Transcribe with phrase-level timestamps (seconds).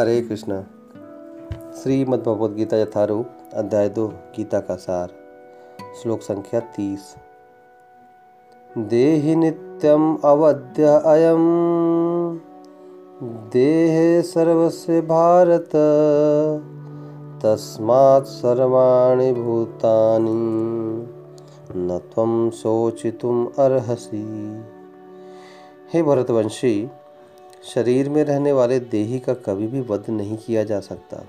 [0.00, 0.62] हरे कृष्णा।
[1.82, 5.08] श्रीमद् भगवद गीता यथारूप, अध्याय दो, गीता का सार।
[6.02, 7.14] श्लोक संख्या तीस।
[8.78, 11.38] देहि नित्यम अवध्य अयम।
[13.22, 15.70] देहे सर्वस्य भारत।
[17.44, 20.30] तस्मात् सर्वाणि भूतानि।
[21.76, 24.64] न त्वं शोचितुम अर्हसि।
[25.94, 26.90] हे भरतवंशी
[27.64, 31.24] शरीर में रहने वाले देही का कभी भी वध नहीं किया जा सकता।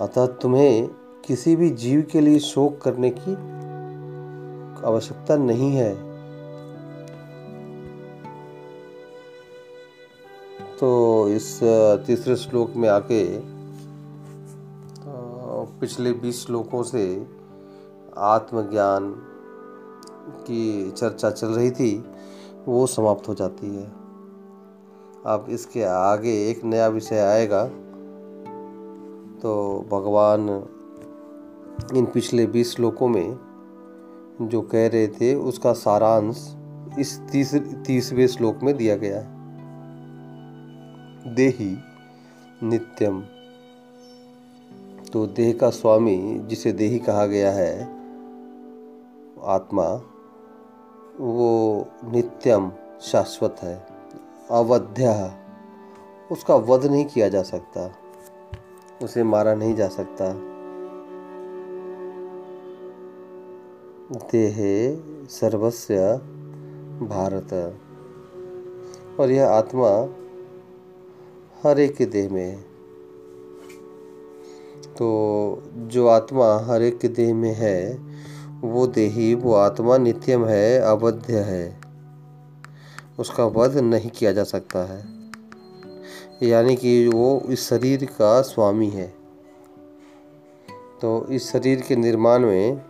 [0.00, 0.88] अतः तुम्हें
[1.26, 3.34] किसी भी जीव के लिए शोक करने की
[4.86, 5.94] आवश्यकता नहीं है।
[10.76, 11.58] तो इस
[12.06, 13.24] तीसरे श्लोक में आके
[15.80, 17.26] पिछले बीस श्लोकों से
[18.18, 19.10] आत्मज्ञान
[20.42, 22.04] की चर्चा चल रही थी,
[22.68, 24.05] वो समाप्त हो जाती है।
[25.26, 27.64] अब इसके आगे एक नया विषय आएगा।
[29.42, 30.68] तो भगवान
[31.94, 33.38] इन पिछले बीस श्लोकों में
[34.42, 36.56] जो कह रहे थे, उसका सारांश
[36.98, 37.54] इस तीस,
[37.86, 39.26] तीसवें श्लोक में दिया गया है।
[41.34, 41.78] देही
[42.62, 43.22] नित्यम।
[45.12, 47.84] तो देह का स्वामी, जिसे देही कहा गया है,
[49.44, 50.02] आत्मा,
[51.20, 53.95] वो नित्यम शाश्वत है।
[54.50, 55.32] अवध्य।
[56.32, 57.94] उसका वध नहीं किया जा सकता।
[59.02, 60.32] उसे मारा नहीं जा सकता।
[64.16, 65.94] देहे सर्वस्व
[67.06, 67.78] भारत।
[69.20, 70.14] और यह आत्मा
[71.62, 72.62] हर एक के देह में है।
[74.94, 77.98] तो जो आत्मा हर एक के देह में है,
[78.60, 81.85] वो देही, वो आत्मा नित्यम है, अवध्य है।
[83.18, 85.04] उसका वध नहीं किया जा सकता है।
[86.42, 89.14] यानी कि वो इस शरीर का स्वामी है।
[91.02, 92.84] तो इस शरीर के निर्माण में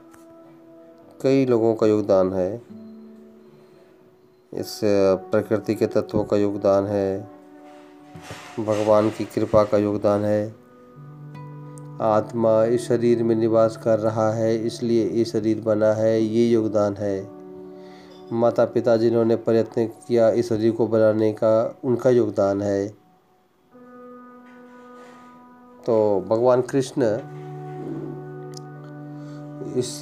[1.22, 2.62] कई लोगों का योगदान है।
[4.54, 4.81] इस
[5.31, 7.28] प्रकृति के तत्वों का योगदान है।
[8.60, 10.54] भगवान की कृपा का योगदान है।
[12.00, 16.94] आत्मा इस शरीर में निवास कर रहा है, इसलिए ये शरीर बना है, ये योगदान
[16.94, 17.35] है।
[18.32, 22.88] माता पिता जिन्होंने प्रयत्न किया इस शरीर को बनाने का, उनका योगदान है।
[25.87, 27.03] तो भगवान कृष्ण
[29.78, 30.00] इस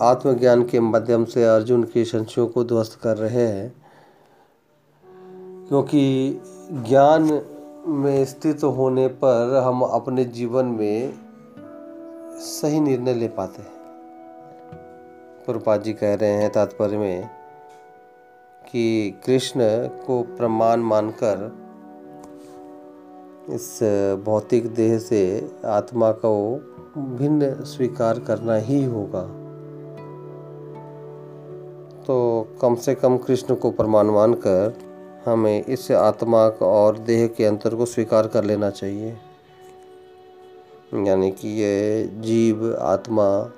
[0.00, 3.72] आत्मज्ञान के माध्यम से अर्जुन के संशयों को ध्वस्त कर रहे हैं,
[5.68, 6.40] क्योंकि
[6.88, 7.40] ज्ञान
[7.88, 11.14] में स्थित होने पर हम अपने जीवन में
[12.40, 13.70] सही निर्णय ले पाते हैं।
[15.46, 17.41] प्रभुपाद जी कह रहे हैं तात्पर्य में
[18.72, 21.56] कि कृष्ण को प्रमाण मानकर
[23.50, 23.78] इस
[24.24, 26.54] भौतिक देह से आत्मा को
[26.98, 29.22] भिन्न स्वीकार करना ही होगा।
[32.06, 34.78] तो कम से कम कृष्ण को प्रमाण मानकर
[35.26, 39.16] हमें इस आत्मा और देह के अंतर को स्वीकार कर लेना चाहिए।
[41.06, 43.52] यानी कि ये जीव, आत्मा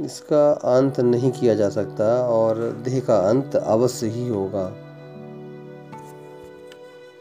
[0.00, 4.68] इसका अंत नहीं किया जा सकता और देह का अंत अवश्य ही होगा।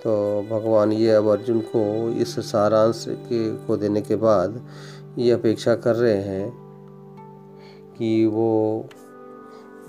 [0.03, 4.67] तो भगवान ये अब अर्जुन को इस सारांश के, को देने के बाद
[5.17, 6.53] ये अपेक्षा कर रहे हैं
[7.97, 8.85] कि वो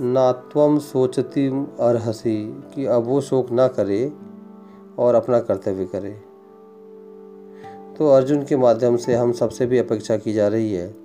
[0.00, 1.48] नात्वम सोचती
[1.80, 4.12] अर्हसी कि अब वो शोक ना करे
[4.98, 6.20] और अपना कर्तव्य करे।
[7.98, 11.03] तो अर्जुन के माध्यम से हम सबसे भी अपेक्षा की जा रही है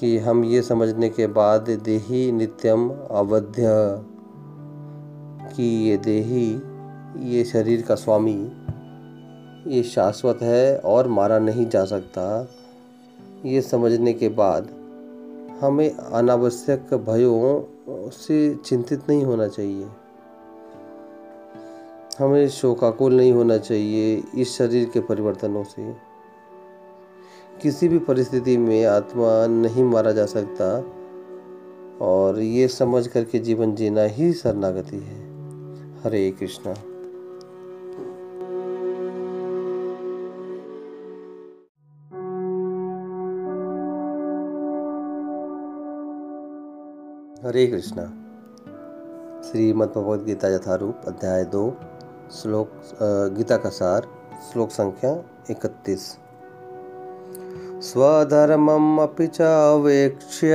[0.00, 3.64] कि हम ये समझने के बाद देही नित्यम अवध्य,
[5.56, 6.62] कि ये देही,
[7.30, 8.52] ये शरीर का स्वामी,
[9.66, 12.48] ये शाश्वत है और मारा नहीं जा सकता।
[13.44, 14.68] ये समझने के बाद
[15.60, 19.86] हमें अनावश्यक भयों से चिंतित नहीं होना चाहिए।
[22.18, 26.13] हमें शोकाकुल नहीं होना चाहिए इस शरीर के परिवर्तनों से।
[27.62, 30.84] किसी भी परिस्थिति में आत्मा नहीं मारा जा सकता
[32.00, 35.20] और ये समझ करके जीवन जीना ही शरणागति है।
[36.02, 36.74] हरे कृष्णा।
[47.48, 48.04] हरे कृष्णा।
[49.42, 51.76] श्रीमद् भगवद गीता यथारूप, अध्याय दो,
[52.32, 52.70] श्लोक
[53.36, 54.06] गीता का सार,
[54.52, 56.18] श्लोक संख्या इकतीस।
[57.84, 60.50] स्वधर्मम् अपि च अवेक्ष्य।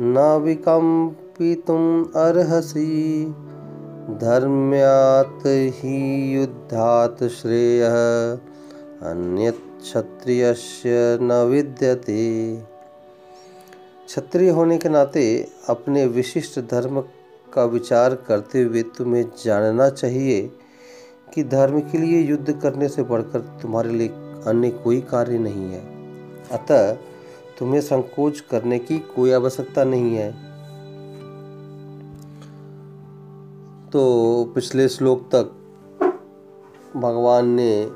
[0.00, 3.26] न विकम्पितुम् अर्हसि।
[4.10, 7.92] धर्म्यात् ही युद्धात् श्रेयः।
[9.80, 12.56] क्षत्रियस्य न विद्यते।
[14.06, 17.00] क्षत्रिय होने के नाते अपने विशिष्ट धर्म
[17.54, 20.50] का विचार करते हुए तुम्हें जानना चाहिए
[21.34, 24.10] कि धर्म के लिए युद्ध करने से बढ़कर तुम्हारे लिए
[24.46, 25.80] अन्य कोई कार्य नहीं है।
[26.48, 26.92] अतः
[27.58, 30.32] तुम्हें संकोच करने की कोई आवश्यकता नहीं है।
[33.90, 35.56] तो पिछले श्लोक तक
[36.96, 37.90] भगवान ने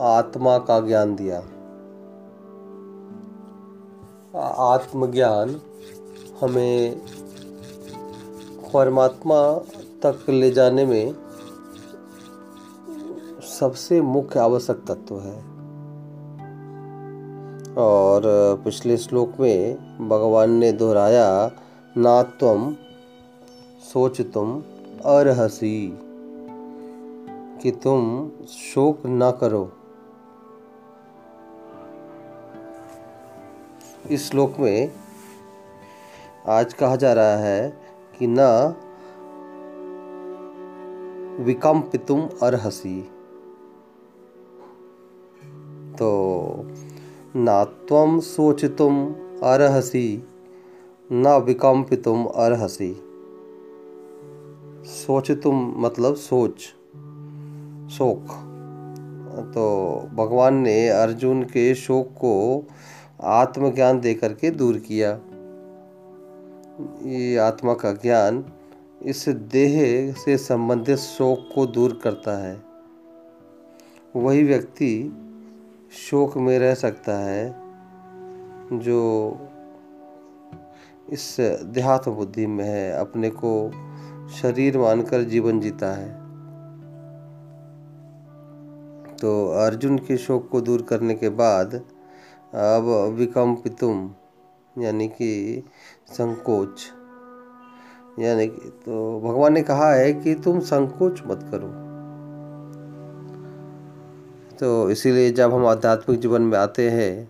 [0.00, 1.42] आत्मा का ज्ञान दिया।
[4.74, 5.60] आत्मज्ञान
[6.40, 7.00] हमें
[8.74, 9.58] परमात्मा
[10.06, 11.14] तक ले जाने में
[13.60, 15.36] सबसे मुख्य आवश्यक तत्व है।
[17.78, 18.22] और
[18.64, 21.50] पिछले श्लोक में भगवान ने दोहराया
[21.96, 22.74] ना तुम
[23.92, 24.62] सोच तुम
[25.06, 25.98] अरहसी,
[27.62, 29.72] कि तुम शोक ना करो।
[34.10, 34.92] इस श्लोक में
[36.48, 37.68] आज कहा जा रहा है
[38.18, 38.74] कि न
[41.40, 42.98] विकम्पितुम अर्हसी।
[45.98, 46.10] तो
[47.36, 50.22] ना त्वम सोचितुम अर्हसी,
[51.12, 53.02] न विकम्पितुम अर्हसी।
[54.86, 56.58] सोचितुम मतलब सोच,
[57.92, 58.42] शोक।
[59.54, 59.64] तो
[60.14, 62.64] भगवान ने अर्जुन के शोक को
[63.22, 65.20] आत्मज्ञान दे करके दूर किया।
[67.08, 68.44] ये आत्मा का ज्ञान
[69.02, 72.62] इस देह से संबंधित शोक को दूर करता है।
[74.16, 75.22] वही व्यक्ति
[75.96, 77.54] शोक में रह सकता है,
[78.72, 79.00] जो
[81.08, 83.70] इस देहात्म बुद्धि में है, अपने को
[84.32, 86.08] शरीर मानकर जीवन जीता है।
[89.16, 94.10] तो अर्जुन के शोक को दूर करने के बाद अब विकम्पितुम,
[94.78, 95.62] यानी कि
[96.08, 96.86] संकोच,
[98.18, 101.85] यानी कि तो भगवान ने कहा है कि तुम संकोच मत करो।
[104.60, 107.28] तो इसीलिए जब हम आध्यात्मिक जीवन में आते हैं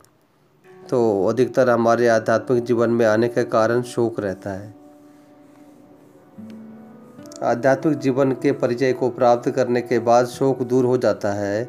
[0.88, 4.74] तो अधिकतर हमारे आध्यात्मिक जीवन में आने के कारण शोक रहता है।
[7.42, 11.68] आध्यात्मिक जीवन के परिचय को प्राप्त करने के बाद शोक दूर हो जाता है,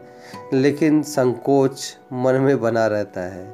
[0.54, 3.46] लेकिन संकोच मन में बना रहता है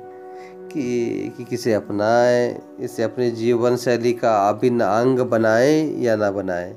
[0.68, 6.76] कि कि किसे अपनाए, इसे अपने जीवन शैली का अभिन्न अंग बनाए या ना बनाए।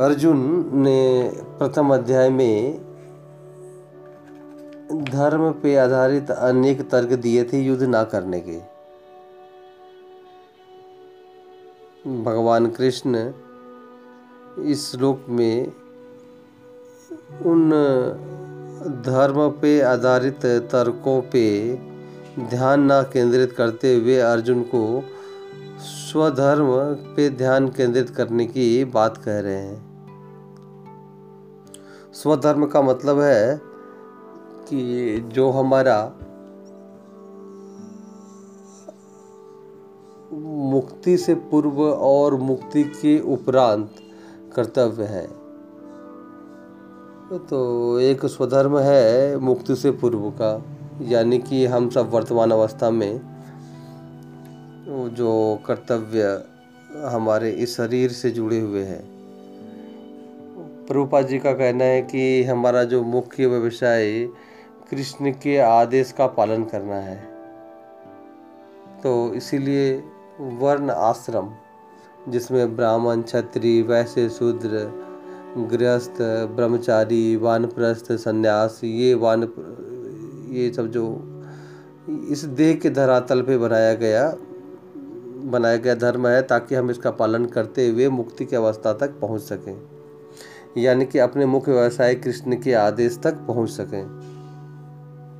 [0.00, 0.38] अर्जुन
[0.74, 2.78] ने प्रथम अध्याय में
[5.04, 8.58] धर्म पे आधारित अनेक तर्क दिए थे युद्ध ना करने के।
[12.22, 13.32] भगवान कृष्ण
[14.64, 15.72] इस श्लोक में
[17.46, 17.70] उन
[19.06, 21.74] धर्म पे आधारित तर्कों पे
[22.40, 25.04] ध्यान न केंद्रित करते हुए अर्जुन को
[25.80, 26.68] स्वधर्म
[27.16, 29.83] पे ध्यान केंद्रित करने की बात कह रहे हैं।
[32.14, 33.60] स्वधर्म का मतलब है
[34.68, 35.96] कि जो हमारा
[40.72, 43.94] मुक्ति से पूर्व और मुक्ति के उपरांत
[44.56, 45.26] कर्तव्य है।
[47.48, 50.62] तो एक स्वधर्म है मुक्ति से पूर्व का,
[51.02, 53.20] यानी कि हम सब वर्तमान अवस्था में
[54.86, 56.44] जो कर्तव्य
[57.06, 59.13] हमारे इस शरीर से जुड़े हुए हैं।
[60.88, 64.28] प्रभुपा जी का कहना है कि हमारा जो मुख्य व्यवसाय
[64.90, 67.16] कृष्ण के आदेश का पालन करना है।
[69.02, 69.94] तो इसीलिए
[70.40, 71.50] वर्ण आश्रम,
[72.28, 74.84] जिसमें ब्राह्मण, क्षत्रिय, वैश्य, शूद्र,
[75.70, 76.20] गृहस्थ,
[76.56, 79.42] ब्रह्मचारी, वानप्रस्थ, संन्यास, ये वान,
[80.50, 81.06] ये सब जो
[82.30, 84.34] इस देह के धरातल पे बनाया गया
[85.46, 89.42] बनाया गया धर्म है, ताकि हम इसका पालन करते हुए मुक्ति की अवस्था तक पहुँच
[89.42, 89.93] सकें।
[90.78, 94.04] यानी कि अपने मुख्य व्यवसाय कृष्ण के आदेश तक पहुँच सकें।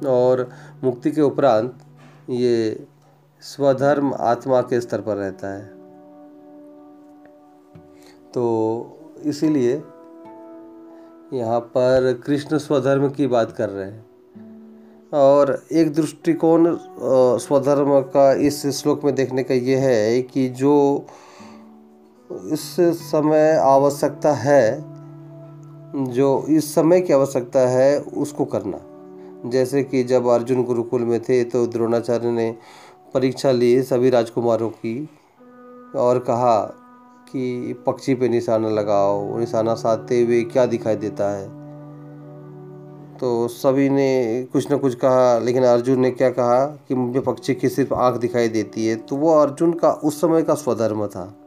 [0.07, 0.49] और
[0.85, 1.79] मुक्ति के उपरांत
[2.31, 2.87] ये
[3.43, 5.65] स्वधर्म आत्मा के स्तर पर रहता है।
[8.35, 8.45] तो
[9.25, 9.83] इसीलिए
[11.33, 14.05] यहाँ पर कृष्ण स्वधर्म की बात कर रहे हैं।
[15.13, 16.77] और एक दृष्टिकोण
[17.39, 21.07] स्वधर्म का इस श्लोक में देखने का ये है कि जो
[22.53, 22.77] इस
[23.11, 24.94] समय आवश्यकता है
[25.97, 28.81] जो इस समय की आवश्यकता है, उसको करना।
[29.51, 32.57] जैसे कि जब अर्जुन गुरुकुल में थे तो द्रोणाचार्य ने
[33.15, 35.09] परीक्षा ली सभी राजकुमारों की
[35.97, 36.61] और कहा
[37.33, 41.65] कि पक्षी पे निशाना लगाओ, निशाना साधते हुए क्या दिखाई देता है।
[43.19, 47.55] तो सभी ने कुछ ना कुछ कहा, लेकिन अर्जुन ने क्या कहा कि मुझे पक्षी
[47.55, 51.44] की सिर्फ़ आँख दिखाई देती है। तो वो अर्जुन का, उस समय का स्वधर्म था।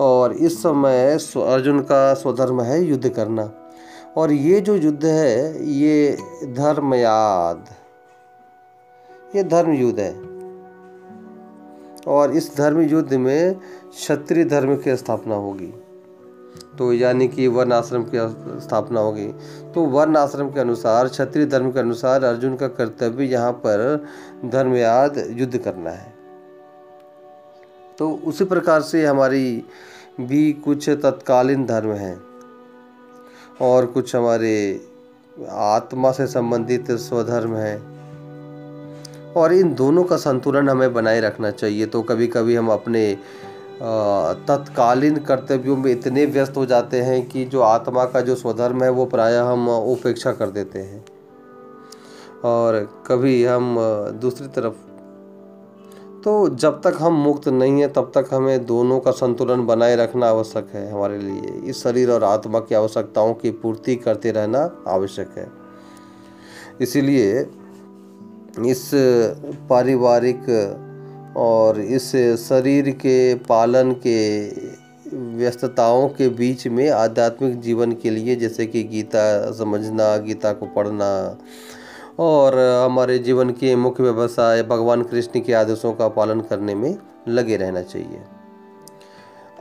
[0.00, 3.52] और इस समय अर्जुन का स्वधर्म है युद्ध करना।
[4.16, 7.64] और ये जो युद्ध है, ये धर्मयाद।
[9.36, 10.32] ये धर्म युद्ध है।
[12.08, 13.54] और इस धर्म युद्ध में
[13.90, 15.74] क्षत्रिय धर्म की स्थापना होगी।
[16.78, 18.18] तो यानी कि वर्ण आश्रम की
[18.60, 19.26] स्थापना होगी।
[19.74, 24.06] तो वर्ण आश्रम के अनुसार, क्षत्रिय धर्म के अनुसार अर्जुन का कर्तव्य यहाँ पर
[24.44, 26.11] धर्मयाद युद्ध करना है।
[27.98, 29.64] तो उसी प्रकार से हमारी
[30.20, 32.20] भी कुछ तत्कालीन धर्म हैं
[33.60, 34.54] और कुछ हमारे
[35.48, 37.76] आत्मा से संबंधित स्वधर्म है।
[39.36, 43.18] और इन दोनों का संतुलन हमें बनाए रखना चाहिए। तो कभी कभी हम अपने
[44.48, 48.90] तत्कालीन कर्तव्यों में इतने व्यस्त हो जाते हैं कि जो आत्मा का जो स्वधर्म है,
[48.90, 51.04] वो प्रायः हम उपेक्षा कर देते हैं।
[52.44, 53.76] और कभी हम
[54.20, 54.91] दूसरी तरफ़
[56.24, 60.26] तो जब तक हम मुक्त नहीं हैं, तब तक हमें दोनों का संतुलन बनाए रखना
[60.26, 65.34] आवश्यक है हमारे लिए। इस शरीर और आत्मा की आवश्यकताओं की पूर्ति करते रहना आवश्यक
[65.38, 65.50] है।
[66.80, 67.46] इसीलिए
[68.66, 68.90] इस
[69.70, 70.46] पारिवारिक
[71.36, 72.10] और इस
[72.48, 74.48] शरीर के पालन के
[75.36, 81.38] व्यस्तताओं के बीच में आध्यात्मिक जीवन के लिए, जैसे कि गीता समझना, गीता को पढ़ना
[82.18, 86.96] और हमारे जीवन के मुख्य व्यवसाय भगवान कृष्ण के आदेशों का पालन करने में
[87.28, 88.20] लगे रहना चाहिए।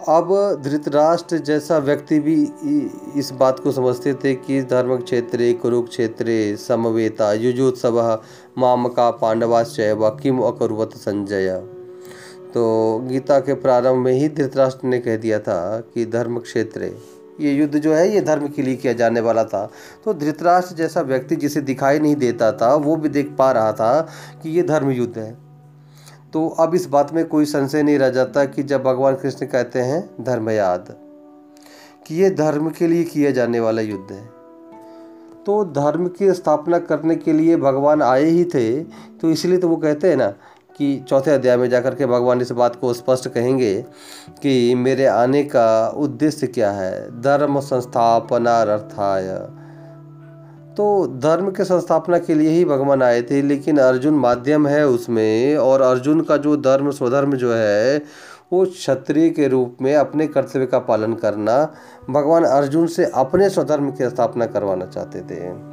[0.09, 0.31] अब
[0.63, 2.35] धृतराष्ट्र जैसा व्यक्ति भी
[3.19, 6.25] इस बात को समझते थे कि धर्म क्षेत्र कुरुक्षेत्र,
[6.57, 8.01] समवेता, युजोत्सव
[8.57, 11.49] माम का पांडवाश्चय व किम अकुर्वत संजय।
[12.53, 12.63] तो
[12.99, 16.89] गीता के प्रारंभ में ही धृतराष्ट्र ने कह दिया था कि धर्म क्षेत्र
[17.39, 19.69] ये युद्ध जो है, ये धर्म के लिए किया जाने वाला था।
[20.05, 24.01] तो धृतराष्ट्र जैसा व्यक्ति जिसे दिखाई नहीं देता था, वो भी देख पा रहा था
[24.43, 25.37] कि ये धर्म युद्ध है।
[26.33, 29.79] तो अब इस बात में कोई संशय नहीं रह जाता कि जब भगवान कृष्ण कहते
[29.79, 30.95] हैं धर्मयाद
[32.07, 34.23] कि ये धर्म के लिए किया जाने वाला युद्ध है।
[35.45, 38.83] तो धर्म की स्थापना करने के लिए भगवान आए ही थे
[39.21, 40.33] तो इसलिए तो वो कहते हैं ना
[40.77, 43.85] कि चौथे अध्याय में जाकर के भगवान इस बात को स्पष्ट कहेंगे
[44.41, 47.21] कि मेरे आने का उद्देश्य क्या है?
[47.21, 49.47] धर्म संस्थापनार्थाय।
[50.77, 55.57] तो धर्म के संस्थापना के लिए ही भगवान आए थे, लेकिन अर्जुन माध्यम है उसमें,
[55.57, 58.03] और अर्जुन का जो धर्म, स्वधर्म जो है,
[58.53, 61.73] वो क्षत्रिय के रूप में अपने कर्तव्य का पालन करना,
[62.09, 65.70] भगवान अर्जुन से अपने स्वधर्म की स्थापना करवाना चाहते थे।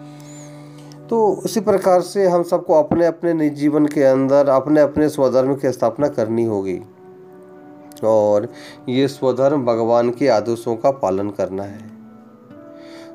[1.11, 5.73] तो उसी प्रकार से हम सबको अपने अपने जीवन के अंदर, अपने अपने स्वधर्म की
[5.73, 6.81] स्थापना करनी होगी।
[8.05, 8.49] और
[8.89, 11.99] ये स्वधर्म भगवान के आदेशों का पालन करना है।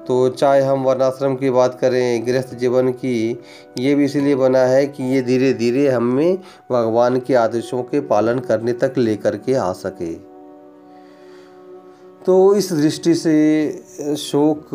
[0.08, 3.40] तो चाहे हम वर्णाश्रम की बात करें, गृहस्थ जीवन की,
[3.80, 6.38] ये भी इसलिए बना है कि ये धीरे धीरे हमें
[6.72, 10.14] भगवान के आदेशों के पालन करने तक लेकर के आ सके।
[12.26, 13.36] तो इस दृष्टि से
[14.18, 14.70] शोक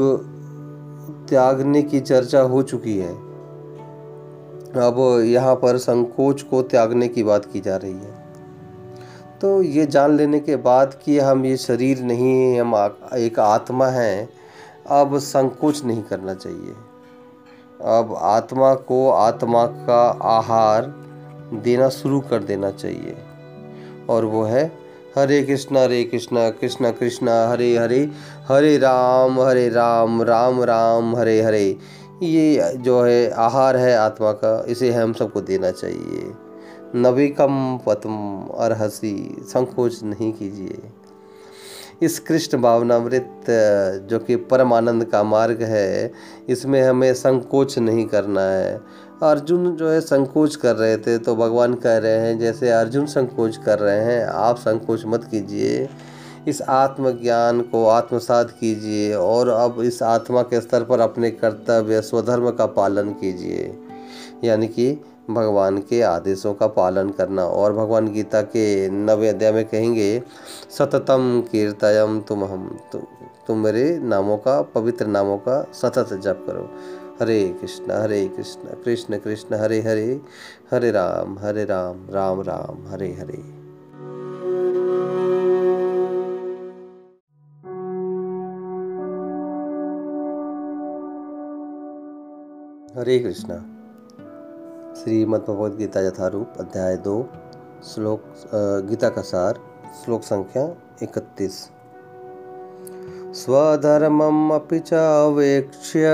[1.29, 3.13] त्यागने की चर्चा हो चुकी है।
[4.69, 8.17] अब यहाँ पर संकोच को त्यागने की बात की जा रही है।
[9.41, 14.29] तो ये जान लेने के बाद कि हम ये शरीर नहीं, हम एक आत्मा हैं,
[14.87, 16.75] अब संकोच नहीं करना चाहिए।
[17.83, 20.95] अब आत्मा को आत्मा का आहार
[21.55, 23.17] देना शुरू कर देना चाहिए।
[24.11, 24.88] और वो है
[25.19, 28.11] हरे कृष्ण हरे कृष्ण कृष्ण कृष्ण, हरे हरे
[28.49, 31.77] हरे राम हरे राम राम राम, हरे हरे।
[32.23, 36.33] ये जो है, आहार है आत्मा का, इसे हम सबको देना चाहिए।
[36.95, 40.79] नविकम पतम अर्हसी, संकोच नहीं कीजिए।
[42.03, 43.47] इस कृष्ण भावनामृत,
[44.11, 46.13] जो कि परम आनंद का मार्ग है,
[46.49, 48.81] इसमें हमें संकोच नहीं करना है।
[49.23, 53.57] अर्जुन जो है संकोच कर रहे थे तो भगवान कह रहे हैं, जैसे अर्जुन संकोच
[53.57, 55.89] कर रहे हैं, आप संकोच मत कीजिए।
[56.49, 62.51] इस आत्मज्ञान को आत्मसात कीजिए और अब इस आत्मा के स्तर पर अपने कर्तव्य, स्वधर्म
[62.51, 63.79] का पालन कीजिए।
[64.45, 69.65] यानी कि भगवान के आदेशों का पालन करना। और भगवान गीता के नवे अध्याय में
[69.65, 70.23] कहेंगे,
[70.79, 72.79] सततम कीर्तयम तुम हम
[73.47, 76.71] तुम मेरे नामों का, पवित्र नामों का सतत जप करो।
[77.21, 80.21] हरे कृष्ण हरे कृष्ण कृष्ण कृष्ण, हरे हरे
[80.73, 83.59] हरे राम हरे राम राम राम, हरे हरे।
[93.01, 93.57] हरे कृष्णा।
[94.95, 97.29] श्रीमद् भगवद गीता यथारूप, अध्याय दो,
[97.85, 98.25] श्लोक
[98.89, 99.61] गीता का सार,
[100.05, 101.71] श्लोक संख्या इकतीस।
[103.35, 106.09] स्वधर्मम् अपि च अवेक्ष्य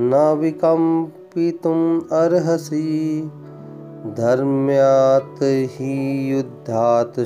[0.00, 3.30] न विकम्पितुम् अर्हसि।
[4.06, 7.18] धर्म्यात् हि युद्धात्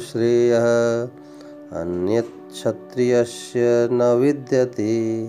[3.93, 5.27] न विद्यते।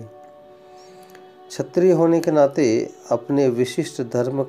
[1.48, 4.42] क्षत्रिय होने के नाते अपने विशिष्ट धर्म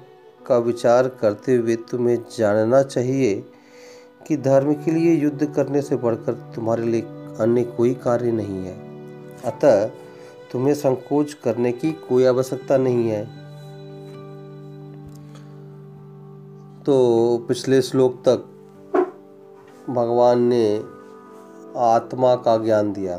[0.47, 3.45] का विचार करते हुए तुम्हें जानना चाहिए
[4.27, 7.01] कि धर्म के लिए युद्ध करने से बढ़कर तुम्हारे लिए
[7.39, 8.77] अन्य कोई कार्य नहीं है।
[9.45, 10.04] अतः
[10.51, 13.25] तुम्हें संकोच करने की कोई आवश्यकता नहीं है।
[16.83, 18.51] तो पिछले श्लोक तक
[19.89, 20.83] भगवान ने
[21.77, 23.15] आत्मा का ज्ञान दिया।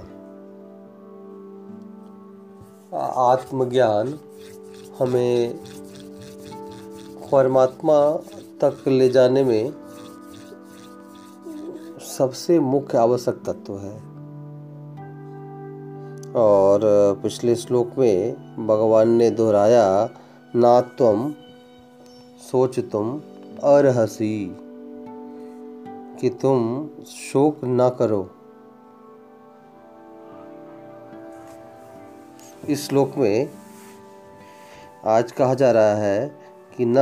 [3.32, 4.18] आत्मज्ञान
[4.98, 5.58] हमें
[7.32, 8.10] परमात्मा
[8.64, 9.72] तक ले जाने में
[12.18, 14.15] सबसे मुख्य आवश्यक तत्व है।
[16.36, 16.80] और
[17.22, 18.34] पिछले श्लोक में
[18.66, 20.10] भगवान ने दोहराया,
[20.56, 21.34] ना तुम,
[22.52, 23.20] सोच तुम
[23.64, 24.56] अरहसी,
[26.20, 28.30] कि तुम शोक ना करो।
[32.68, 33.50] इस श्लोक में
[35.04, 36.38] आज कहा जा रहा है
[36.76, 36.98] कि न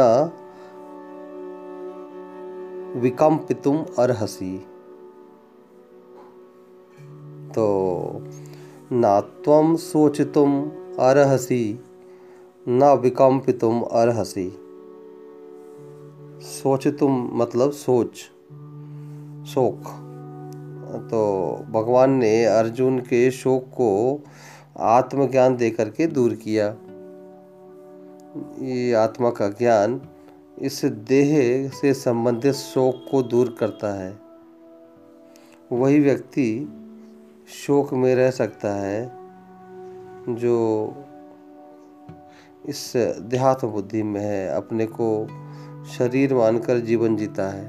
[2.96, 4.58] विकम्पितुम अर्हसी।
[7.54, 7.66] तो
[8.92, 11.80] ना सोचितुम अर्हसी,
[12.68, 14.58] न विकम्पितुम अर्हसी।
[16.42, 18.14] सोचितुम मतलब सोच,
[19.48, 19.80] शोक।
[21.10, 24.20] तो भगवान ने अर्जुन के शोक को
[24.78, 26.76] आत्मज्ञान दे करके दूर किया।
[28.64, 30.00] ये आत्मा का ज्ञान
[30.58, 34.18] इस देह से संबंधित शोक को दूर करता है।
[35.72, 36.80] वही व्यक्ति
[37.48, 39.10] शोक में रह सकता है,
[40.28, 40.94] जो
[42.66, 45.26] इस देहात्म बुद्धि में है, अपने को
[45.92, 47.68] शरीर मानकर जीवन जीता है।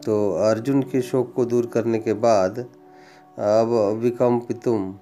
[0.00, 4.94] तो अर्जुन के शोक को दूर करने के बाद अब विकम्पितुम,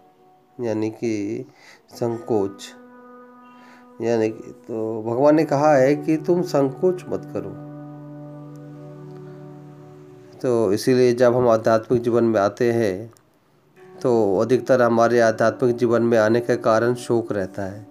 [0.60, 1.46] यानी कि
[1.90, 2.68] संकोच,
[4.02, 7.69] यानी कि तो भगवान ने कहा है कि तुम संकोच मत करो।
[10.42, 13.12] तो इसीलिए जब हम आध्यात्मिक जीवन में आते हैं
[14.02, 17.86] तो अधिकतर हमारे आध्यात्मिक जीवन में आने का कारण शोक रहता है।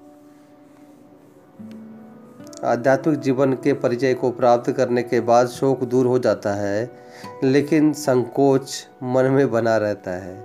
[2.65, 6.91] आध्यात्मिक जीवन के परिचय को प्राप्त करने के बाद शोक दूर हो जाता है,
[7.43, 10.35] लेकिन संकोच मन में बना रहता है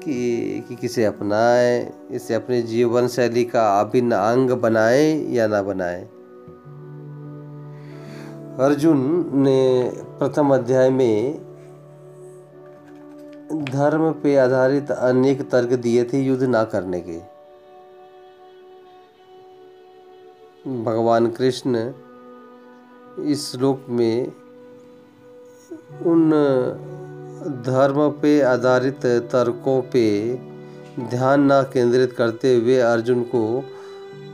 [0.00, 6.06] कि कि किसे अपनाए, इसे अपने जीवन शैली का अभिन्न अंग बनाए या ना बनाए।
[8.60, 8.98] अर्जुन
[9.34, 11.34] ने प्रथम अध्याय में
[13.64, 17.18] धर्म पे आधारित अनेक तर्क दिए थे युद्ध ना करने के।
[20.84, 21.92] भगवान कृष्ण
[23.24, 24.32] इस श्लोक में
[26.06, 26.30] उन
[27.66, 30.34] धर्म पे आधारित तर्कों पे
[31.00, 33.64] ध्यान ना केंद्रित करते हुए अर्जुन को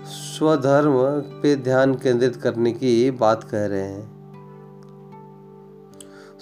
[0.07, 0.95] स्वधर्म
[1.43, 4.12] पे ध्यान केंद्रित करने की बात कह रहे हैं।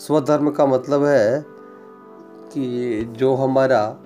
[0.00, 1.44] स्वधर्म का मतलब है
[2.52, 3.98] कि जो हमारा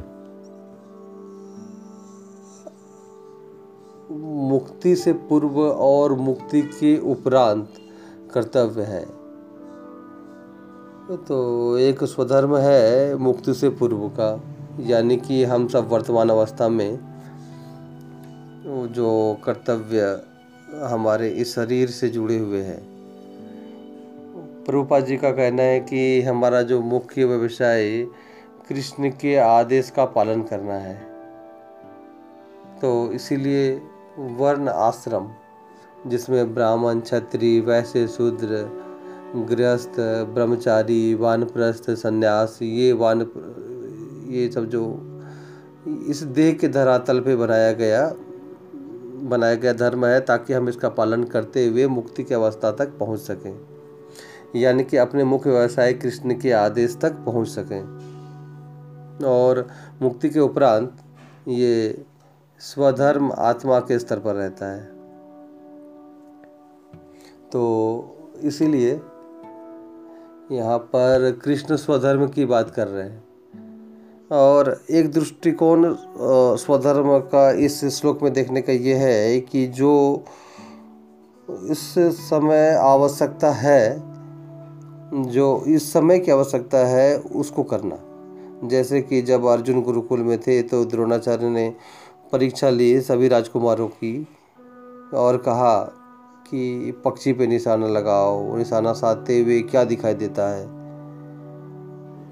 [4.11, 7.69] मुक्ति से पूर्व और मुक्ति के उपरांत
[8.35, 9.05] कर्तव्य है।
[11.17, 14.41] तो एक स्वधर्म है मुक्ति से पूर्व का,
[14.81, 16.99] यानी कि हम सब वर्तमान अवस्था में
[18.67, 20.23] जो कर्तव्य
[20.85, 22.94] हमारे इस शरीर से जुड़े हुए हैं।
[24.67, 28.07] प्रभुपा जी का कहना है कि हमारा जो मुख्य व्यवसाय
[28.69, 30.95] कृष्ण के आदेश का पालन करना है।
[32.81, 33.75] तो इसीलिए
[34.19, 35.29] वर्ण आश्रम,
[36.07, 38.65] जिसमें ब्राह्मण, क्षत्रिय, वैश्य, शूद्र,
[39.51, 40.01] गृहस्थ,
[40.35, 43.21] ब्रह्मचारी, वानप्रस्थ, संन्यास, ये वान,
[44.29, 44.85] ये सब जो
[46.09, 48.13] इस देह के धरातल पे बनाया गया
[49.25, 53.21] बनाया गया धर्म है, ताकि हम इसका पालन करते हुए मुक्ति की अवस्था तक पहुँच
[53.21, 53.74] सकें।
[54.57, 57.83] यानी कि अपने मुख्य व्यवसाय कृष्ण के आदेश तक पहुँच सकें।
[59.25, 59.69] और
[60.03, 60.97] मुक्ति के उपरांत
[61.49, 62.05] ये
[62.61, 64.83] स्वधर्म आत्मा के स्तर पर रहता है।
[67.53, 67.63] तो
[68.43, 69.01] इसीलिए
[70.53, 73.23] यहाँ पर कृष्ण स्वधर्म की बात कर रहे हैं।
[74.33, 75.95] और एक दृष्टिकोण
[76.57, 80.25] स्वधर्म का इस श्लोक में देखने का ये है कि जो
[81.49, 84.14] इस समय आवश्यकता है
[85.15, 87.99] जो इस समय की आवश्यकता है, उसको करना।
[88.69, 91.75] जैसे कि जब अर्जुन गुरुकुल में थे तो द्रोणाचार्य ने
[92.33, 94.29] परीक्षा ली सभी राजकुमारों की
[95.15, 95.79] और कहा
[96.51, 100.67] कि पक्षी पे निशाना लगाओ, निशाना साधते हुए क्या दिखाई देता है।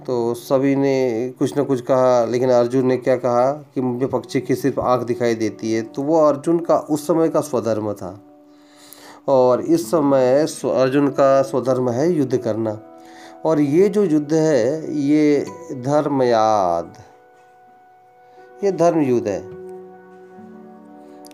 [0.05, 4.41] तो सभी ने कुछ ना कुछ कहा, लेकिन अर्जुन ने क्या कहा कि मुझे पक्षी
[4.41, 8.32] की सिर्फ़ आँख दिखाई देती है। तो वो अर्जुन का, उस समय का स्वधर्म था।
[9.29, 12.83] और इस समय अर्जुन का स्वधर्म है युद्ध करना।
[13.45, 16.95] और ये जो युद्ध है, ये धर्म याद।
[18.65, 19.63] ये धर्म युद्ध है।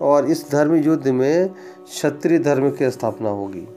[0.03, 1.48] और इस धर्म युद्ध में
[1.85, 3.68] क्षत्रिय धर्म की स्थापना होगी।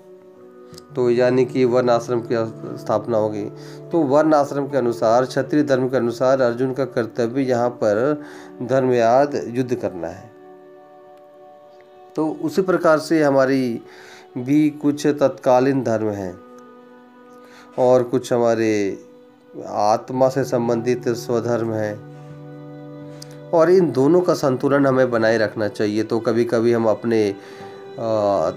[0.95, 2.35] तो यानी कि वर्ण आश्रम की
[2.77, 3.43] स्थापना होगी।
[3.91, 8.21] तो वर्ण आश्रम के अनुसार, क्षत्रिय धर्म के अनुसार अर्जुन का कर्तव्य यहाँ पर
[8.63, 10.40] धर्मयाद युद्ध करना है।
[12.15, 13.81] तो उसी प्रकार से हमारी
[14.37, 16.35] भी कुछ तत्कालीन धर्म हैं
[17.79, 18.71] और कुछ हमारे
[19.67, 22.11] आत्मा से संबंधित स्वधर्म हैं।
[23.51, 27.35] और इन दोनों का संतुलन हमें बनाए रखना चाहिए। तो कभी कभी हम अपने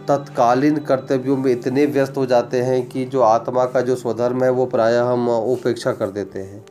[0.08, 4.50] तत्कालीन कर्तव्यों में इतने व्यस्त हो जाते हैं कि जो आत्मा का जो स्वधर्म है,
[4.50, 6.64] वो प्रायः हम उपेक्षा कर देते हैं।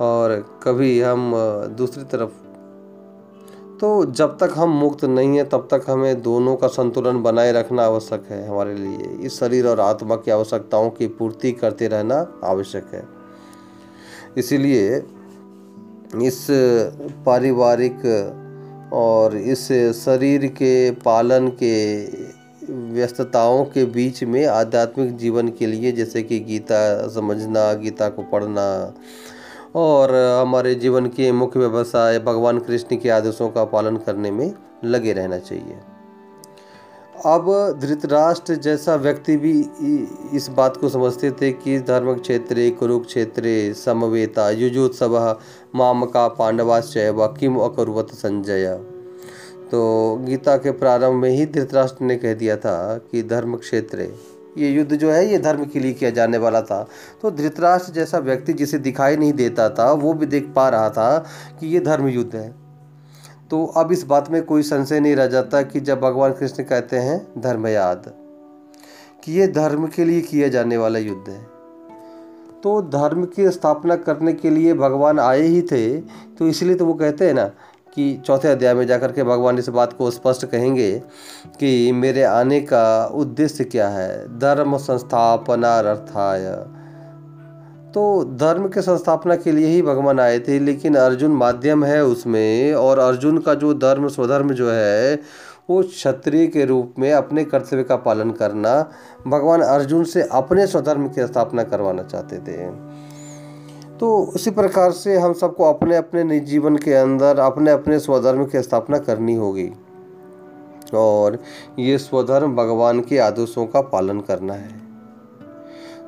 [0.00, 1.32] और कभी हम
[1.78, 2.30] दूसरी तरफ़
[3.80, 7.84] तो जब तक हम मुक्त नहीं हैं, तब तक हमें दोनों का संतुलन बनाए रखना
[7.84, 12.90] आवश्यक है हमारे लिए। इस शरीर और आत्मा की आवश्यकताओं की पूर्ति करते रहना आवश्यक
[12.94, 13.02] है।
[14.36, 14.96] इसीलिए
[16.22, 16.46] इस
[17.26, 18.04] पारिवारिक
[18.92, 19.66] और इस
[19.96, 22.04] शरीर के पालन के
[22.92, 28.94] व्यस्तताओं के बीच में आध्यात्मिक जीवन के लिए, जैसे कि गीता समझना, गीता को पढ़ना
[29.74, 34.52] और हमारे जीवन के मुख्य व्यवसाय भगवान कृष्ण के आदेशों का पालन करने में
[34.84, 35.78] लगे रहना चाहिए।
[37.26, 37.48] अब
[37.80, 39.52] धृतराष्ट्र जैसा व्यक्ति भी
[40.36, 43.42] इस बात को समझते थे कि धर्म क्षेत्र कुरुक्षेत्र,
[43.76, 45.18] समवेता, युजोत्सव
[45.74, 48.72] माम का पांडवाश्चय व किम अकुर्वत संजय।
[49.70, 52.76] तो गीता के प्रारंभ में ही धृतराष्ट्र ने कह दिया था
[53.10, 54.08] कि धर्म क्षेत्र
[54.58, 56.86] ये युद्ध जो है, ये धर्म के लिए किया जाने वाला था।
[57.22, 61.18] तो धृतराष्ट्र जैसा व्यक्ति जिसे दिखाई नहीं देता था, वो भी देख पा रहा था
[61.60, 62.48] कि ये धर्म युद्ध है।
[63.50, 66.96] तो अब इस बात में कोई संशय नहीं रह जाता कि जब भगवान कृष्ण कहते
[66.96, 68.12] हैं, धर्म याद,
[69.24, 71.40] कि ये धर्म के लिए किया जाने वाला युद्ध है।
[72.62, 76.00] तो धर्म की स्थापना करने के लिए भगवान आए ही थे
[76.38, 77.50] तो इसलिए तो वो कहते हैं ना
[77.94, 81.02] कि चौथे अध्याय में जाकर के भगवान इस बात को स्पष्ट कहेंगे
[81.60, 84.38] कि मेरे आने का उद्देश्य क्या है?
[84.38, 86.66] धर्म संस्थापनार्थाय।
[87.94, 92.74] तो धर्म के संस्थापना के लिए ही भगवान आए थे, लेकिन अर्जुन माध्यम है उसमें,
[92.74, 95.20] और अर्जुन का जो धर्म, स्वधर्म जो है,
[95.70, 98.90] वो क्षत्रिय के रूप में अपने कर्तव्य का पालन करना,
[99.26, 102.89] भगवान अर्जुन से अपने स्वधर्म की स्थापना करवाना चाहते थे।
[104.00, 108.44] तो उसी प्रकार से हम सबको अपने अपने निज जीवन के अंदर अपने अपने स्वधर्म
[108.44, 109.70] की स्थापना करनी होगी।
[110.94, 111.38] और
[111.78, 114.80] ये स्वधर्म भगवान के आदेशों का पालन करना है।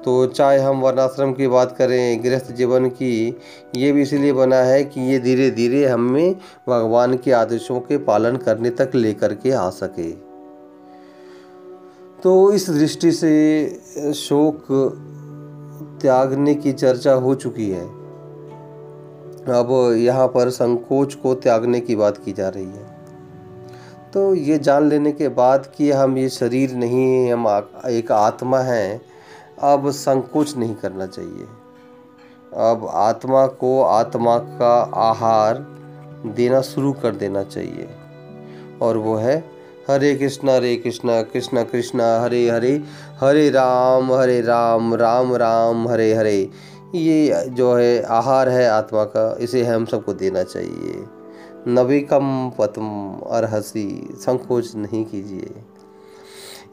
[0.04, 3.36] तो चाहे हम वर्णाश्रम की बात करें, गृहस्थ जीवन की,
[3.76, 6.34] ये भी इसलिए बना है कि ये धीरे धीरे हमें
[6.68, 10.10] भगवान के आदेशों के पालन करने तक लेकर के आ सके।
[12.22, 13.32] तो इस दृष्टि से
[14.14, 14.66] शोक
[16.02, 17.84] त्यागने की चर्चा हो चुकी है।
[19.52, 22.90] अब यहाँ पर संकोच को त्यागने की बात की जा रही है।
[24.14, 27.48] तो ये जान लेने के बाद कि हम ये शरीर नहीं, हम
[27.88, 29.00] एक आत्मा हैं,
[29.62, 31.46] अब संकोच नहीं करना चाहिए।
[32.54, 35.66] अब आत्मा को आत्मा का आहार
[36.26, 37.88] देना शुरू कर देना चाहिए।
[38.82, 39.38] और वो है
[39.90, 42.82] हरे कृष्ण हरे कृष्ण कृष्ण कृष्ण, हरे हरे
[43.22, 46.50] हरे राम हरे राम राम राम, हरे हरे।
[46.94, 51.04] ये जो है, आहार है आत्मा का, इसे हम सबको देना चाहिए।
[51.68, 52.88] नविकम पतम
[53.54, 55.50] हसी संकोच नहीं कीजिए।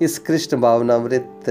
[0.01, 1.45] इस कृष्ण भावनामृत,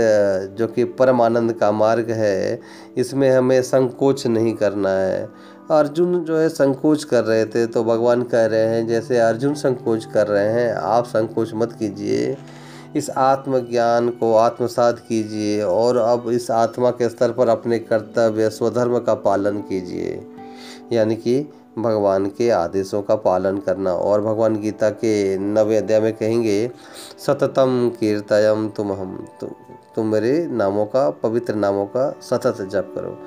[0.58, 2.60] जो कि परम आनंद का मार्ग है,
[2.96, 5.28] इसमें हमें संकोच नहीं करना है।
[5.70, 10.04] अर्जुन जो है, संकोच कर रहे थे तो भगवान कह रहे हैं, जैसे अर्जुन संकोच
[10.04, 12.36] कर रहे हैं, आप संकोच मत कीजिए।
[12.96, 18.98] इस आत्मज्ञान को आत्मसात कीजिए और अब इस आत्मा के स्तर पर अपने कर्तव्य, स्वधर्म
[18.98, 20.26] का पालन कीजिए।
[20.92, 26.12] यानी कि भगवान के आदेशों का पालन करना। और भगवान गीता के नवे अध्याय में
[26.12, 26.70] कहेंगे,
[27.26, 29.50] सततम कीर्तयम तुम हम तुम
[29.96, 33.18] तुम मेरे नामों का, पवित्र नामों का सतत जप करो।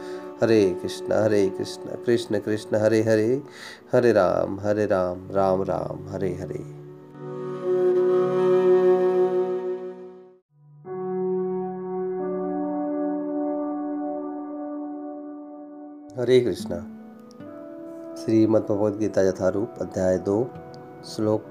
[0.43, 3.41] हरे कृष्ण हरे कृष्ण कृष्ण कृष्ण, हरे हरे
[3.93, 6.80] हरे राम हरे राम राम राम, हरे हरे।
[16.21, 16.77] हरे कृष्णा।
[18.15, 20.49] श्रीमद् भगवद गीता यथारूप, अध्याय दो,
[21.05, 21.45] श्लोक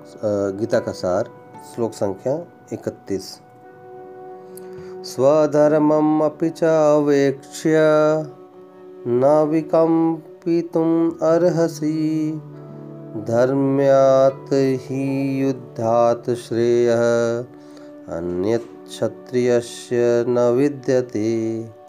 [0.60, 1.30] गीता का सार,
[1.74, 3.40] श्लोक संख्या इकतीस।
[5.04, 7.72] स्वधर्मम् अपि च अवेक्ष्य
[9.06, 12.32] न विकम्पितुम् अर्हसि,
[13.16, 17.02] धर्म्यात् हि युद्धात् श्रेयः,
[18.16, 21.79] अन्यत् क्षत्रियस्य न विद्यते।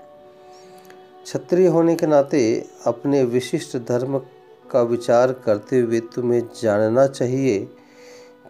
[1.24, 4.18] क्षत्रिय होने के नाते अपने विशिष्ट धर्म
[4.72, 7.60] का विचार करते हुए तुम्हें जानना चाहिए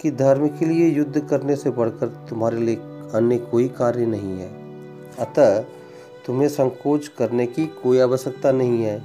[0.02, 2.76] कि धर्म के लिए युद्ध करने से बढ़कर तुम्हारे लिए
[3.14, 4.50] अन्य कोई कार्य नहीं है।
[5.20, 5.60] अतः
[6.26, 9.00] तुम्हें संकोच करने की कोई आवश्यकता नहीं है।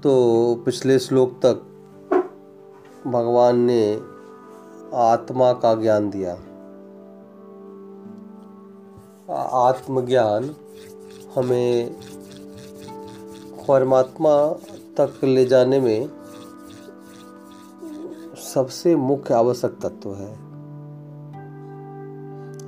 [0.00, 0.12] तो
[0.64, 1.70] पिछले श्लोक तक
[3.06, 4.00] भगवान ने
[4.94, 6.38] आत्मा का ज्ञान दिया।
[9.34, 10.56] आत्मज्ञान
[11.34, 11.92] हमें
[13.68, 14.48] परमात्मा
[15.00, 16.08] तक ले जाने में
[18.54, 20.44] सबसे मुख्य आवश्यक तत्व है।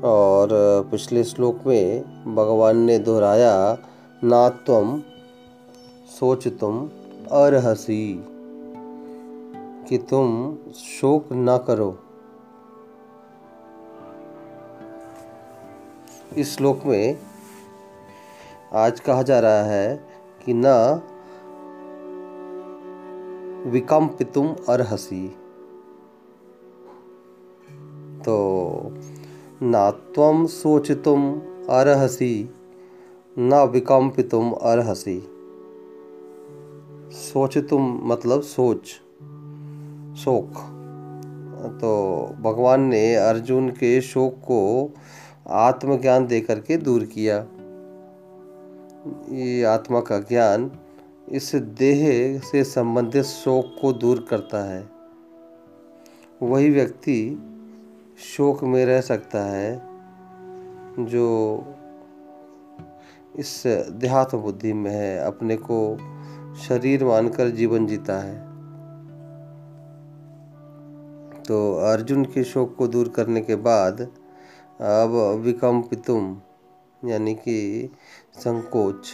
[0.05, 0.48] और
[0.90, 2.02] पिछले श्लोक में
[2.35, 3.79] भगवान ने दोहराया,
[4.24, 5.02] ना तुम
[6.20, 6.90] सोच तुम
[7.33, 8.24] अरहसी,
[9.88, 11.98] कि तुम शोक ना करो।
[16.38, 17.18] इस श्लोक में
[18.72, 19.96] आज कहा जा रहा है
[20.44, 20.66] कि न
[23.66, 25.29] विकम्पितुम अर्हसी।
[28.25, 28.37] तो
[29.62, 32.51] ना तम सोचितुम अर्हसी,
[33.38, 35.20] न विकम्पितुम अर्हसी।
[37.12, 38.85] सोचितुम मतलब सोच,
[40.18, 40.72] शोक।
[41.81, 44.90] तो भगवान ने अर्जुन के शोक को
[45.48, 47.46] आत्मज्ञान दे करके दूर किया।
[49.30, 50.70] ये आत्मा का ज्ञान
[51.28, 54.88] इस देह से संबंधित शोक को दूर करता है।
[56.42, 57.42] वही व्यक्ति
[58.37, 59.82] शोक में रह सकता है,
[60.98, 61.64] जो
[63.37, 65.96] इस देहात्म बुद्धि में है, अपने को
[66.56, 68.46] शरीर मानकर जीवन जीता है।
[71.42, 74.09] तो अर्जुन के शोक को दूर करने के बाद
[74.80, 76.36] अब विकम्पितुम
[77.04, 77.90] यानी कि
[78.34, 79.12] संकोच।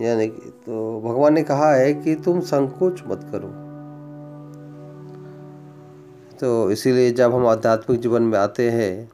[0.00, 3.48] यानी कि तो भगवान ने कहा है कि तुम संकोच मत करो।
[6.38, 9.10] तो इसीलिए जब हम आध्यात्मिक जीवन में आते हैं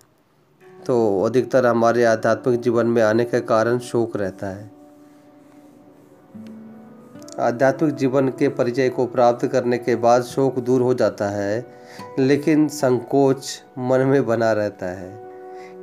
[0.87, 4.71] तो अधिकतर हमारे आध्यात्मिक जीवन में आने के कारण शोक रहता है।
[7.41, 11.61] आध्यात्मिक जीवन के परिचय को प्राप्त करने के बाद शोक दूर हो जाता है।
[12.19, 15.27] लेकिन संकोच मन में बना रहता है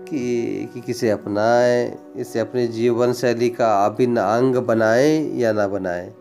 [0.10, 6.14] कि कि किसे अपनाए, इसे अपने जीवन शैली का अभिन्न अंग बनाए या ना बनाए।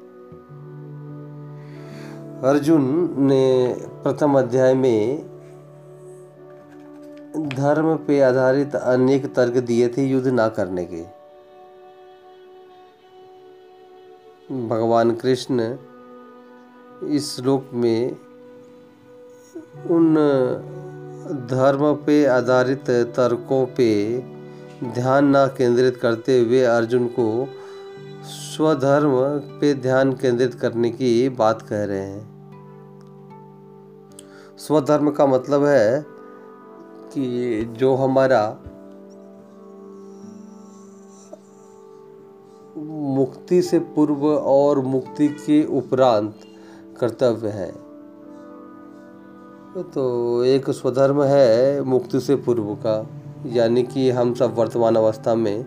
[2.45, 5.33] अर्जुन ने प्रथम अध्याय में
[7.37, 11.23] धर्म पे आधारित अनेक तर्क दिए थे युद्ध ना करने के।
[14.69, 15.77] भगवान कृष्ण
[17.09, 18.17] इस श्लोक में
[19.75, 20.15] उन
[21.51, 24.19] धर्म पे आधारित तर्कों पे
[24.85, 27.49] ध्यान ना केंद्रित करते हुए अर्जुन को
[28.25, 29.15] स्वधर्म
[29.61, 32.31] पे ध्यान केंद्रित करने की बात कह रहे हैं।
[34.59, 36.05] स्वधर्म का मतलब है
[37.15, 38.59] कि जो हमारा
[43.17, 46.35] मुक्ति से पूर्व और मुक्ति के उपरांत
[47.01, 47.82] कर्तव्य है।
[49.73, 53.07] तो एक स्वधर्म है मुक्ति से पूर्व का,
[53.47, 55.65] यानी कि हम सब वर्तमान अवस्था में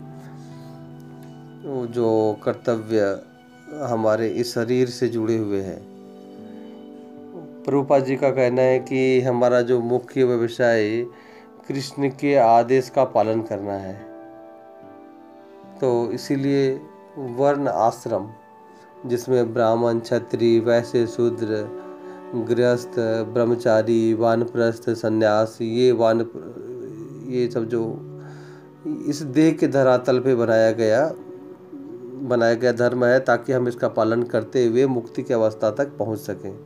[1.93, 3.21] जो कर्तव्य
[3.83, 5.79] हमारे इस शरीर से जुड़े हुए हैं।
[7.63, 11.05] प्रभुपा जी का कहना है कि हमारा जो मुख्य व्यवसाय
[11.67, 13.95] कृष्ण के आदेश का पालन करना है।
[15.81, 16.69] तो इसीलिए
[17.17, 18.29] वर्ण आश्रम,
[19.05, 21.84] जिसमें ब्राह्मण, क्षत्रिय, वैश्य, शूद्र
[22.43, 22.99] गृहस्थ,
[23.33, 26.19] ब्रह्मचारी, वानप्रस्थ, संन्यास, ये वान,
[27.27, 28.11] ये सब जो
[29.07, 31.13] इस देह के धरातल पे बनाया गया
[32.21, 36.19] बनाया गया धर्म है ताकि हम इसका पालन करते हुए मुक्ति की अवस्था तक पहुँच
[36.19, 36.59] सकें।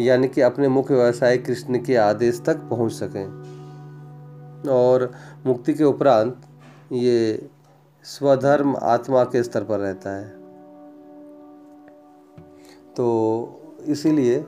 [0.00, 3.26] यानी कि अपने मुख्य व्यवसाय कृष्ण के आदेश तक पहुँच सकें।
[4.68, 5.12] और
[5.46, 6.40] मुक्ति के उपरांत
[6.92, 7.48] ये
[8.04, 10.28] स्वधर्म आत्मा के स्तर पर रहता है।
[12.96, 13.06] तो
[13.86, 14.44] इसीलिए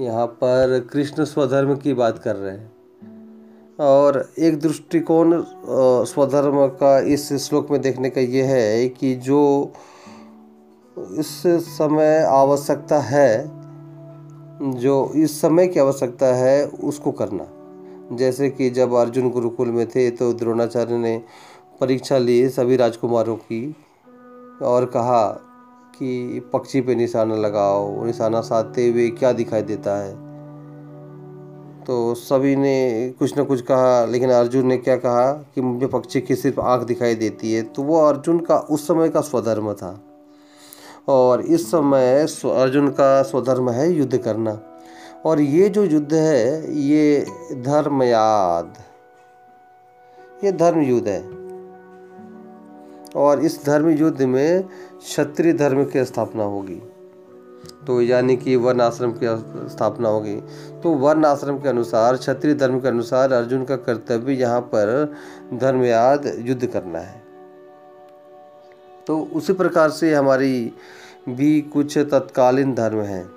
[0.00, 2.72] यहाँ पर कृष्ण स्वधर्म की बात कर रहे हैं।
[3.80, 5.44] और एक दृष्टिकोण
[6.04, 9.72] स्वधर्म का इस श्लोक में देखने का ये है कि जो
[10.98, 13.50] इस समय आवश्यकता है,
[14.80, 17.46] जो इस समय की आवश्यकता है, उसको करना।
[18.16, 21.22] जैसे कि जब अर्जुन गुरुकुल में थे तो द्रोणाचार्य ने
[21.80, 23.76] परीक्षा ली सभी राजकुमारों की
[24.62, 25.40] और कहा
[25.98, 30.12] कि पक्षी पे निशाना लगाओ, निशाना साधते हुए क्या दिखाई देता है?
[31.84, 36.20] तो सभी ने कुछ ना कुछ कहा, लेकिन अर्जुन ने क्या कहा कि मुझे पक्षी
[36.20, 40.00] की सिर्फ़ आँख दिखाई देती है तो वो अर्जुन का, उस समय का स्वधर्म था।
[41.08, 44.58] और इस समय अर्जुन का स्वधर्म है युद्ध करना।
[45.26, 48.74] और ये जो युद्ध है, ये धर्म याद
[50.44, 51.43] ये धर्म युद्ध है।
[53.16, 56.82] और इस धर्म युद्ध में क्षत्रिय धर्म की स्थापना होगी।
[57.86, 59.26] तो यानी कि वर्ण आश्रम की
[59.70, 60.34] स्थापना होगी।
[60.82, 65.14] तो वर्ण आश्रम के अनुसार, क्षत्रिय धर्म के अनुसार अर्जुन का कर्तव्य यहाँ पर
[65.54, 67.22] धर्मयाद युद्ध करना है।
[69.06, 70.72] तो उसी प्रकार से हमारी
[71.28, 73.30] भी कुछ तत्कालीन धर्म हैं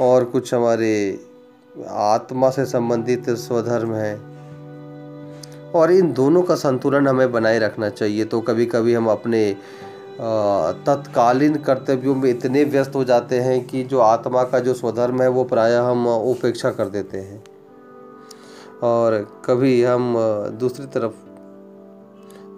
[0.00, 1.20] और कुछ हमारे
[1.88, 4.33] आत्मा से संबंधित स्वधर्म है।
[5.74, 9.56] और इन दोनों का संतुलन हमें बनाए रखना चाहिए। तो कभी कभी हम अपने
[10.86, 15.28] तत्कालीन कर्तव्यों में इतने व्यस्त हो जाते हैं कि जो आत्मा का जो स्वधर्म है,
[15.28, 17.42] वो प्रायः हम उपेक्षा कर देते हैं।
[18.82, 20.14] और कभी हम
[20.58, 21.12] दूसरी तरफ़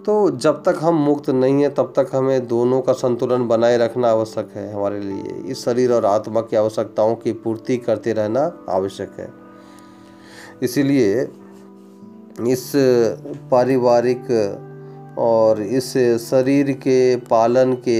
[0.05, 4.09] तो जब तक हम मुक्त नहीं हैं, तब तक हमें दोनों का संतुलन बनाए रखना
[4.09, 9.11] आवश्यक है हमारे लिए। इस शरीर और आत्मा की आवश्यकताओं की पूर्ति करते रहना आवश्यक
[9.19, 9.29] है।
[10.63, 11.27] इसीलिए
[12.39, 12.71] इस
[13.51, 14.27] पारिवारिक
[15.17, 17.97] और इस शरीर के पालन के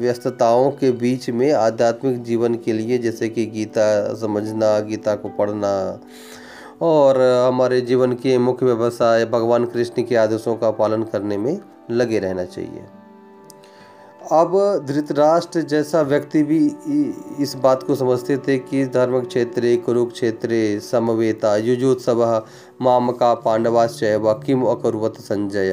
[0.00, 6.00] व्यस्तताओं के बीच में आध्यात्मिक जीवन के लिए, जैसे कि गीता समझना, गीता को पढ़ना
[6.82, 11.58] और हमारे जीवन के मुख्य व्यवसाय भगवान कृष्ण के आदेशों का पालन करने में
[11.90, 12.84] लगे रहना चाहिए।
[14.32, 16.58] अब धृतराष्ट्र जैसा व्यक्ति भी
[17.42, 20.50] इस बात को समझते थे कि धर्म क्षेत्र कुरुक्षेत्र,
[20.82, 22.24] समवेता, युजोत्सव
[22.82, 25.72] माम का पांडवाश्चय व किम अकुर्वत संजय।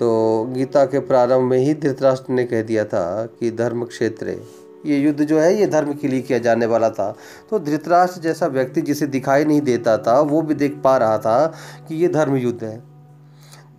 [0.00, 4.36] तो गीता के प्रारंभ में ही धृतराष्ट्र ने कह दिया था कि धर्म क्षेत्र
[4.86, 7.14] ये युद्ध जो है, ये धर्म के लिए किया जाने वाला था।
[7.50, 11.46] तो धृतराष्ट्र जैसा व्यक्ति जिसे दिखाई नहीं देता था, वो भी देख पा रहा था
[11.88, 12.89] कि ये धर्म युद्ध है।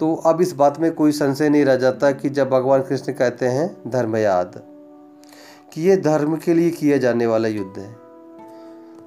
[0.02, 3.46] तो अब इस बात में कोई संशय नहीं रह जाता कि जब भगवान कृष्ण कहते
[3.46, 4.64] हैं धर्मयाद
[5.74, 7.96] कि ये धर्म के लिए किया जाने वाला युद्ध है।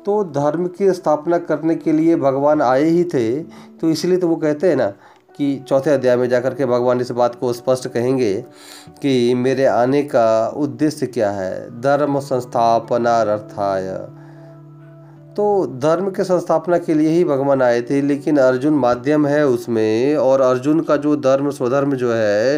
[0.06, 3.42] तो धर्म की स्थापना करने के लिए भगवान आए ही थे
[3.80, 4.92] तो इसलिए तो वो कहते हैं ना
[5.36, 8.44] कि चौथे अध्याय में जाकर के भगवान इस बात को स्पष्ट कहेंगे
[9.02, 11.80] कि मेरे आने का उद्देश्य क्या है?
[11.80, 14.06] धर्म संस्थापनार्थाय।
[15.36, 20.16] तो धर्म के संस्थापना के लिए ही भगवान आए थे, लेकिन अर्जुन माध्यम है उसमें,
[20.16, 22.56] और अर्जुन का जो धर्म, स्वधर्म जो है,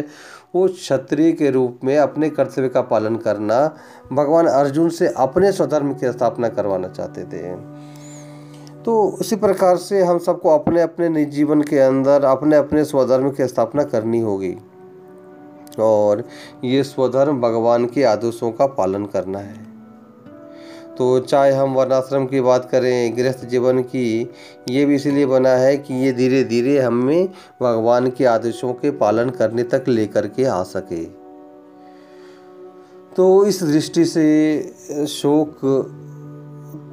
[0.55, 3.65] वो क्षत्रिय के रूप में अपने कर्तव्य का पालन करना,
[4.13, 7.55] भगवान अर्जुन से अपने स्वधर्म की स्थापना करवाना चाहते थे।
[8.83, 13.29] तो उसी प्रकार से हम सबको अपने अपने निज जीवन के अंदर अपने अपने स्वधर्म
[13.31, 14.55] की स्थापना करनी होगी,
[15.79, 16.23] और
[16.63, 19.66] ये स्वधर्म भगवान के आदेशों का पालन करना है।
[20.97, 24.29] तो चाहे हम वर्णाश्रम की बात करें, गृहस्थ जीवन की,
[24.69, 27.27] ये भी इसलिए बना है कि ये धीरे धीरे हमें
[27.61, 31.03] भगवान के आदेशों के पालन करने तक लेकर के आ सके।
[33.15, 35.59] तो इस दृष्टि से शोक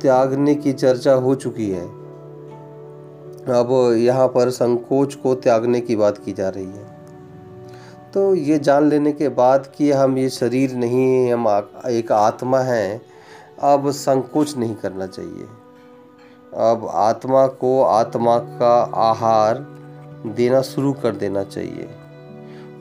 [0.02, 1.84] त्यागने की चर्चा हो चुकी है।
[3.54, 6.92] अब यहाँ पर संकोच को त्यागने की बात की जा रही है।
[8.14, 11.48] तो ये जान लेने के बाद कि हम ये शरीर नहीं, हम
[11.86, 13.00] एक आत्मा हैं
[13.64, 15.46] अब संकोच नहीं करना चाहिए।
[16.54, 19.58] अब आत्मा को आत्मा का आहार
[20.26, 21.88] देना शुरू कर देना चाहिए।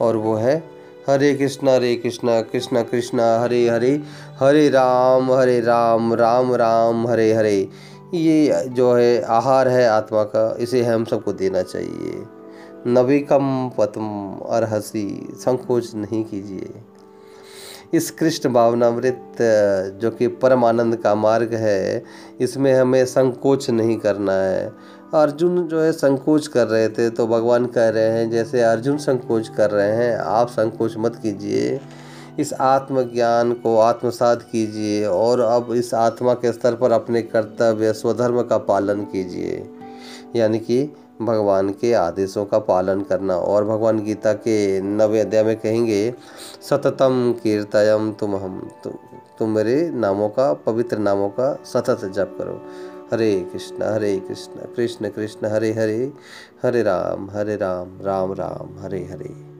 [0.01, 0.63] और वो है,
[1.09, 4.03] हरे कृष्णा हरे कृष्णा कृष्णा कृष्णा, हरे हरे
[4.39, 7.69] हरे राम हरे राम राम राम, हरे हरे।
[8.13, 12.23] ये जो है, आहार है आत्मा का, इसे हम सबको देना चाहिए।
[12.87, 16.73] नविकम पतम अर्हसी, संकोच नहीं कीजिए।
[17.93, 19.37] इस कृष्ण भावनामृत
[20.01, 22.03] जो कि परम आनंद का मार्ग है,
[22.41, 24.71] इसमें हमें संकोच नहीं करना है।
[25.13, 29.47] अर्जुन जो है, संकोच कर रहे थे तो भगवान कह रहे हैं, जैसे अर्जुन संकोच
[29.47, 31.79] कर रहे हैं, आप संकोच मत कीजिए।
[32.39, 38.41] इस आत्मज्ञान को आत्मसात कीजिए, और अब इस आत्मा के स्तर पर अपने कर्तव्य, स्वधर्म
[38.41, 39.63] का पालन कीजिए।
[40.35, 40.83] यानी कि
[41.25, 46.13] भगवान के आदेशों का पालन करना। और भगवान गीता के नवे अध्याय में कहेंगे,
[46.69, 48.71] सततम कीर्तयम तुम हम
[49.39, 52.61] तुम मेरे नामों का, पवित्र नामों का सतत जप करो।
[53.13, 56.13] हरे कृष्ण हरे कृष्ण कृष्ण कृष्ण, हरे हरे
[56.63, 59.52] हरे राम हरे राम राम राम, हरे हरे।